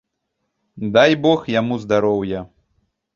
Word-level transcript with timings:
Дай 0.95 1.13
бог 1.25 1.43
яму 1.57 1.77
здароўя! 1.83 2.41